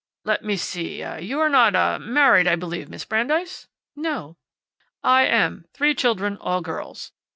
[0.25, 4.35] "Let me see you are not ah married, I believe, Miss Brandeis?" "No."
[5.03, 5.65] "I am.
[5.75, 6.37] Three children.
[6.37, 7.11] All girls."